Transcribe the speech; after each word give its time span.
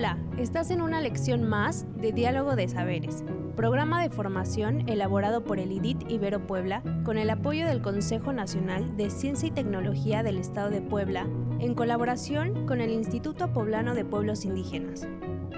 Hola, 0.00 0.16
estás 0.38 0.70
en 0.70 0.80
una 0.80 0.98
lección 1.02 1.46
más 1.46 1.84
de 1.94 2.12
Diálogo 2.12 2.56
de 2.56 2.66
Saberes, 2.68 3.22
programa 3.54 4.00
de 4.00 4.08
formación 4.08 4.88
elaborado 4.88 5.44
por 5.44 5.58
el 5.58 5.72
IDIT 5.72 6.10
Ibero 6.10 6.46
Puebla 6.46 6.82
con 7.04 7.18
el 7.18 7.28
apoyo 7.28 7.66
del 7.66 7.82
Consejo 7.82 8.32
Nacional 8.32 8.96
de 8.96 9.10
Ciencia 9.10 9.48
y 9.48 9.50
Tecnología 9.50 10.22
del 10.22 10.38
Estado 10.38 10.70
de 10.70 10.80
Puebla 10.80 11.28
en 11.58 11.74
colaboración 11.74 12.66
con 12.66 12.80
el 12.80 12.92
Instituto 12.92 13.52
Poblano 13.52 13.94
de 13.94 14.06
Pueblos 14.06 14.46
Indígenas. 14.46 15.06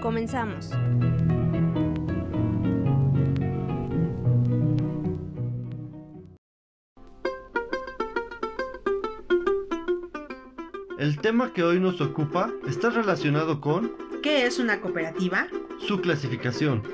Comenzamos. 0.02 0.72
El 10.98 11.18
tema 11.18 11.52
que 11.52 11.62
hoy 11.62 11.78
nos 11.78 12.00
ocupa 12.00 12.50
está 12.66 12.90
relacionado 12.90 13.60
con 13.60 14.10
¿Qué 14.22 14.46
es 14.46 14.60
una 14.60 14.80
cooperativa? 14.80 15.48
su 15.80 16.00
clasificación. 16.00 16.84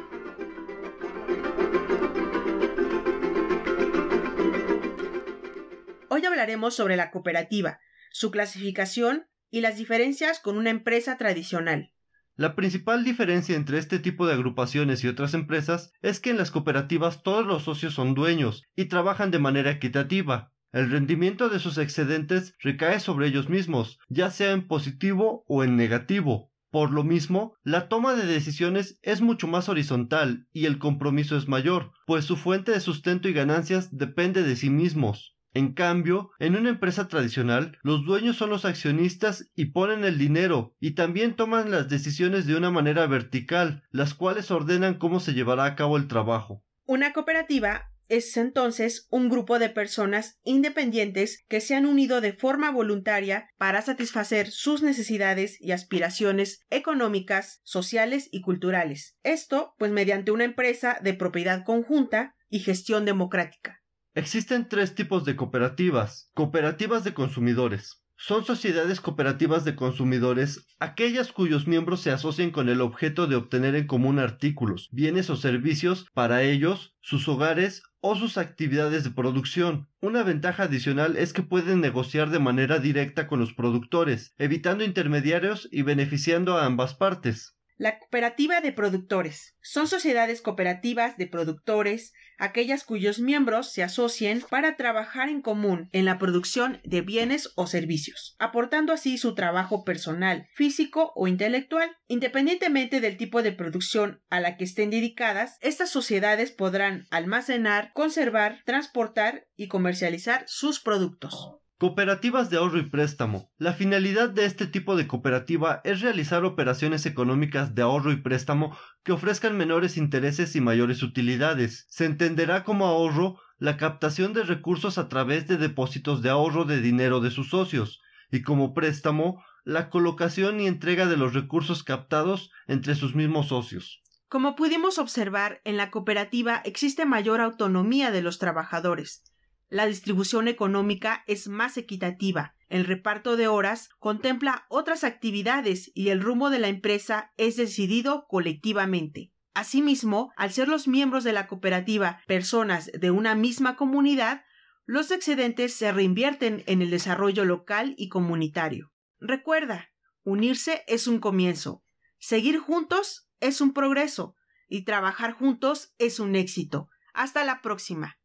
Hoy 6.08 6.24
hablaremos 6.24 6.74
sobre 6.74 6.96
la 6.96 7.10
cooperativa, 7.10 7.80
su 8.12 8.30
clasificación 8.30 9.26
y 9.50 9.60
las 9.60 9.76
diferencias 9.76 10.40
con 10.40 10.56
una 10.56 10.70
empresa 10.70 11.18
tradicional. 11.18 11.92
La 12.34 12.56
principal 12.56 13.04
diferencia 13.04 13.56
entre 13.56 13.76
este 13.76 13.98
tipo 13.98 14.26
de 14.26 14.32
agrupaciones 14.32 15.04
y 15.04 15.08
otras 15.08 15.34
empresas 15.34 15.92
es 16.00 16.20
que 16.20 16.30
en 16.30 16.38
las 16.38 16.50
cooperativas 16.50 17.22
todos 17.22 17.44
los 17.44 17.64
socios 17.64 17.92
son 17.92 18.14
dueños 18.14 18.64
y 18.74 18.86
trabajan 18.86 19.30
de 19.30 19.38
manera 19.38 19.70
equitativa. 19.70 20.54
El 20.72 20.90
rendimiento 20.90 21.50
de 21.50 21.58
sus 21.58 21.76
excedentes 21.76 22.54
recae 22.60 23.00
sobre 23.00 23.26
ellos 23.26 23.50
mismos, 23.50 23.98
ya 24.08 24.30
sea 24.30 24.52
en 24.52 24.66
positivo 24.66 25.44
o 25.46 25.62
en 25.62 25.76
negativo. 25.76 26.52
Por 26.70 26.90
lo 26.90 27.02
mismo, 27.02 27.54
la 27.62 27.88
toma 27.88 28.14
de 28.14 28.26
decisiones 28.26 28.98
es 29.02 29.22
mucho 29.22 29.46
más 29.46 29.68
horizontal 29.68 30.46
y 30.52 30.66
el 30.66 30.78
compromiso 30.78 31.36
es 31.36 31.48
mayor, 31.48 31.92
pues 32.06 32.26
su 32.26 32.36
fuente 32.36 32.72
de 32.72 32.80
sustento 32.80 33.28
y 33.28 33.32
ganancias 33.32 33.96
depende 33.96 34.42
de 34.42 34.54
sí 34.54 34.68
mismos. 34.68 35.34
En 35.54 35.72
cambio, 35.72 36.30
en 36.38 36.56
una 36.56 36.68
empresa 36.68 37.08
tradicional, 37.08 37.78
los 37.82 38.04
dueños 38.04 38.36
son 38.36 38.50
los 38.50 38.66
accionistas 38.66 39.50
y 39.54 39.66
ponen 39.66 40.04
el 40.04 40.18
dinero, 40.18 40.74
y 40.78 40.90
también 40.90 41.36
toman 41.36 41.70
las 41.70 41.88
decisiones 41.88 42.46
de 42.46 42.54
una 42.54 42.70
manera 42.70 43.06
vertical, 43.06 43.82
las 43.90 44.12
cuales 44.12 44.50
ordenan 44.50 44.98
cómo 44.98 45.20
se 45.20 45.32
llevará 45.32 45.64
a 45.64 45.74
cabo 45.74 45.96
el 45.96 46.06
trabajo. 46.06 46.62
Una 46.84 47.14
cooperativa 47.14 47.90
es 48.08 48.36
entonces 48.36 49.06
un 49.10 49.28
grupo 49.28 49.58
de 49.58 49.68
personas 49.70 50.38
independientes 50.42 51.44
que 51.48 51.60
se 51.60 51.74
han 51.74 51.86
unido 51.86 52.20
de 52.20 52.32
forma 52.32 52.70
voluntaria 52.70 53.48
para 53.58 53.82
satisfacer 53.82 54.50
sus 54.50 54.82
necesidades 54.82 55.60
y 55.60 55.72
aspiraciones 55.72 56.64
económicas, 56.70 57.60
sociales 57.64 58.28
y 58.32 58.40
culturales. 58.40 59.16
Esto, 59.22 59.74
pues 59.78 59.92
mediante 59.92 60.30
una 60.30 60.44
empresa 60.44 60.98
de 61.02 61.14
propiedad 61.14 61.64
conjunta 61.64 62.34
y 62.48 62.60
gestión 62.60 63.04
democrática. 63.04 63.82
Existen 64.14 64.68
tres 64.68 64.94
tipos 64.94 65.24
de 65.24 65.36
cooperativas. 65.36 66.30
Cooperativas 66.34 67.04
de 67.04 67.14
consumidores. 67.14 68.02
Son 68.20 68.44
sociedades 68.44 69.00
cooperativas 69.00 69.64
de 69.64 69.76
consumidores 69.76 70.66
aquellas 70.80 71.30
cuyos 71.30 71.68
miembros 71.68 72.00
se 72.00 72.10
asocian 72.10 72.50
con 72.50 72.68
el 72.68 72.80
objeto 72.80 73.28
de 73.28 73.36
obtener 73.36 73.76
en 73.76 73.86
común 73.86 74.18
artículos, 74.18 74.88
bienes 74.90 75.30
o 75.30 75.36
servicios 75.36 76.04
para 76.14 76.42
ellos, 76.42 76.96
sus 77.00 77.28
hogares 77.28 77.84
o 78.00 78.16
sus 78.16 78.36
actividades 78.36 79.04
de 79.04 79.12
producción. 79.12 79.88
Una 80.00 80.24
ventaja 80.24 80.64
adicional 80.64 81.16
es 81.16 81.32
que 81.32 81.44
pueden 81.44 81.80
negociar 81.80 82.30
de 82.30 82.40
manera 82.40 82.80
directa 82.80 83.28
con 83.28 83.38
los 83.38 83.54
productores, 83.54 84.34
evitando 84.36 84.82
intermediarios 84.82 85.68
y 85.70 85.82
beneficiando 85.82 86.58
a 86.58 86.66
ambas 86.66 86.94
partes. 86.94 87.57
La 87.78 88.00
cooperativa 88.00 88.60
de 88.60 88.72
productores. 88.72 89.56
Son 89.62 89.86
sociedades 89.86 90.42
cooperativas 90.42 91.16
de 91.16 91.28
productores, 91.28 92.12
aquellas 92.36 92.82
cuyos 92.82 93.20
miembros 93.20 93.72
se 93.72 93.84
asocien 93.84 94.42
para 94.50 94.76
trabajar 94.76 95.28
en 95.28 95.42
común 95.42 95.88
en 95.92 96.04
la 96.04 96.18
producción 96.18 96.80
de 96.82 97.02
bienes 97.02 97.52
o 97.54 97.68
servicios, 97.68 98.34
aportando 98.40 98.92
así 98.92 99.16
su 99.16 99.36
trabajo 99.36 99.84
personal, 99.84 100.48
físico 100.54 101.12
o 101.14 101.28
intelectual. 101.28 101.96
Independientemente 102.08 103.00
del 103.00 103.16
tipo 103.16 103.44
de 103.44 103.52
producción 103.52 104.24
a 104.28 104.40
la 104.40 104.56
que 104.56 104.64
estén 104.64 104.90
dedicadas, 104.90 105.56
estas 105.60 105.88
sociedades 105.88 106.50
podrán 106.50 107.06
almacenar, 107.10 107.92
conservar, 107.92 108.60
transportar 108.64 109.46
y 109.54 109.68
comercializar 109.68 110.42
sus 110.48 110.80
productos. 110.80 111.60
Cooperativas 111.78 112.50
de 112.50 112.56
ahorro 112.56 112.78
y 112.78 112.90
préstamo. 112.90 113.52
La 113.56 113.72
finalidad 113.72 114.30
de 114.30 114.46
este 114.46 114.66
tipo 114.66 114.96
de 114.96 115.06
cooperativa 115.06 115.80
es 115.84 116.00
realizar 116.00 116.44
operaciones 116.44 117.06
económicas 117.06 117.76
de 117.76 117.82
ahorro 117.82 118.10
y 118.10 118.16
préstamo 118.16 118.76
que 119.04 119.12
ofrezcan 119.12 119.56
menores 119.56 119.96
intereses 119.96 120.56
y 120.56 120.60
mayores 120.60 121.04
utilidades. 121.04 121.86
Se 121.88 122.04
entenderá 122.04 122.64
como 122.64 122.86
ahorro 122.86 123.38
la 123.58 123.76
captación 123.76 124.32
de 124.32 124.42
recursos 124.42 124.98
a 124.98 125.08
través 125.08 125.46
de 125.46 125.56
depósitos 125.56 126.20
de 126.20 126.30
ahorro 126.30 126.64
de 126.64 126.80
dinero 126.80 127.20
de 127.20 127.30
sus 127.30 127.50
socios, 127.50 128.00
y 128.32 128.42
como 128.42 128.74
préstamo 128.74 129.44
la 129.62 129.88
colocación 129.88 130.58
y 130.58 130.66
entrega 130.66 131.06
de 131.06 131.16
los 131.16 131.32
recursos 131.32 131.84
captados 131.84 132.50
entre 132.66 132.96
sus 132.96 133.14
mismos 133.14 133.50
socios. 133.50 134.02
Como 134.28 134.56
pudimos 134.56 134.98
observar, 134.98 135.60
en 135.62 135.76
la 135.76 135.92
cooperativa 135.92 136.60
existe 136.64 137.06
mayor 137.06 137.40
autonomía 137.40 138.10
de 138.10 138.22
los 138.22 138.40
trabajadores. 138.40 139.22
La 139.68 139.86
distribución 139.86 140.48
económica 140.48 141.24
es 141.26 141.48
más 141.48 141.76
equitativa, 141.76 142.54
el 142.68 142.84
reparto 142.84 143.36
de 143.36 143.48
horas 143.48 143.88
contempla 143.98 144.66
otras 144.68 145.02
actividades 145.02 145.90
y 145.94 146.10
el 146.10 146.20
rumbo 146.20 146.50
de 146.50 146.58
la 146.58 146.68
empresa 146.68 147.32
es 147.38 147.56
decidido 147.56 148.26
colectivamente. 148.28 149.32
Asimismo, 149.54 150.32
al 150.36 150.52
ser 150.52 150.68
los 150.68 150.86
miembros 150.86 151.24
de 151.24 151.32
la 151.32 151.46
cooperativa 151.46 152.20
personas 152.26 152.90
de 152.92 153.10
una 153.10 153.34
misma 153.34 153.76
comunidad, 153.76 154.44
los 154.84 155.10
excedentes 155.10 155.74
se 155.74 155.90
reinvierten 155.92 156.62
en 156.66 156.82
el 156.82 156.90
desarrollo 156.90 157.44
local 157.44 157.94
y 157.96 158.08
comunitario. 158.08 158.92
Recuerda, 159.18 159.90
unirse 160.22 160.84
es 160.86 161.06
un 161.06 161.20
comienzo, 161.20 161.82
seguir 162.18 162.58
juntos 162.58 163.28
es 163.40 163.60
un 163.60 163.72
progreso 163.72 164.36
y 164.68 164.84
trabajar 164.84 165.32
juntos 165.32 165.94
es 165.98 166.20
un 166.20 166.36
éxito. 166.36 166.88
Hasta 167.14 167.44
la 167.44 167.62
próxima. 167.62 168.18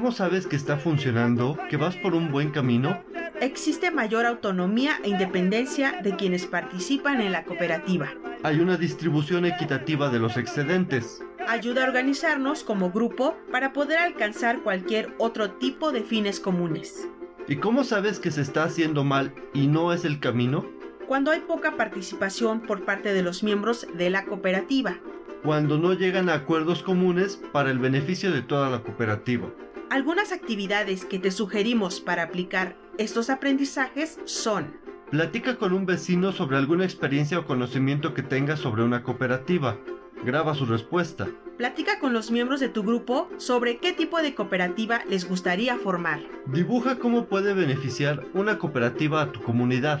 ¿Cómo 0.00 0.12
sabes 0.12 0.46
que 0.46 0.56
está 0.56 0.78
funcionando, 0.78 1.58
que 1.68 1.76
vas 1.76 1.94
por 1.94 2.14
un 2.14 2.32
buen 2.32 2.52
camino? 2.52 3.04
Existe 3.38 3.90
mayor 3.90 4.24
autonomía 4.24 4.98
e 5.04 5.10
independencia 5.10 6.00
de 6.02 6.16
quienes 6.16 6.46
participan 6.46 7.20
en 7.20 7.32
la 7.32 7.44
cooperativa. 7.44 8.08
Hay 8.42 8.60
una 8.60 8.78
distribución 8.78 9.44
equitativa 9.44 10.08
de 10.08 10.18
los 10.18 10.38
excedentes. 10.38 11.22
Ayuda 11.46 11.84
a 11.84 11.86
organizarnos 11.86 12.64
como 12.64 12.90
grupo 12.90 13.36
para 13.52 13.74
poder 13.74 13.98
alcanzar 13.98 14.62
cualquier 14.62 15.14
otro 15.18 15.50
tipo 15.50 15.92
de 15.92 16.00
fines 16.00 16.40
comunes. 16.40 17.06
¿Y 17.46 17.56
cómo 17.56 17.84
sabes 17.84 18.20
que 18.20 18.30
se 18.30 18.40
está 18.40 18.64
haciendo 18.64 19.04
mal 19.04 19.34
y 19.52 19.66
no 19.66 19.92
es 19.92 20.06
el 20.06 20.18
camino? 20.18 20.64
Cuando 21.08 21.30
hay 21.30 21.40
poca 21.40 21.76
participación 21.76 22.60
por 22.60 22.86
parte 22.86 23.12
de 23.12 23.22
los 23.22 23.42
miembros 23.42 23.86
de 23.98 24.08
la 24.08 24.24
cooperativa. 24.24 24.96
Cuando 25.42 25.76
no 25.76 25.92
llegan 25.92 26.30
a 26.30 26.34
acuerdos 26.36 26.82
comunes 26.82 27.38
para 27.52 27.70
el 27.70 27.78
beneficio 27.78 28.32
de 28.32 28.40
toda 28.40 28.70
la 28.70 28.82
cooperativa. 28.82 29.50
Algunas 29.90 30.30
actividades 30.30 31.04
que 31.04 31.18
te 31.18 31.32
sugerimos 31.32 32.00
para 32.00 32.22
aplicar 32.22 32.76
estos 32.96 33.28
aprendizajes 33.28 34.20
son 34.24 34.78
Platica 35.10 35.56
con 35.56 35.72
un 35.72 35.84
vecino 35.84 36.30
sobre 36.30 36.56
alguna 36.56 36.84
experiencia 36.84 37.40
o 37.40 37.44
conocimiento 37.44 38.14
que 38.14 38.22
tenga 38.22 38.56
sobre 38.56 38.84
una 38.84 39.02
cooperativa. 39.02 39.76
Graba 40.24 40.54
su 40.54 40.64
respuesta. 40.64 41.26
Platica 41.58 41.98
con 41.98 42.12
los 42.12 42.30
miembros 42.30 42.60
de 42.60 42.68
tu 42.68 42.84
grupo 42.84 43.28
sobre 43.36 43.78
qué 43.78 43.92
tipo 43.92 44.22
de 44.22 44.36
cooperativa 44.36 45.00
les 45.08 45.28
gustaría 45.28 45.76
formar. 45.76 46.20
Dibuja 46.46 47.00
cómo 47.00 47.26
puede 47.26 47.52
beneficiar 47.52 48.24
una 48.32 48.58
cooperativa 48.58 49.22
a 49.22 49.32
tu 49.32 49.42
comunidad. 49.42 50.00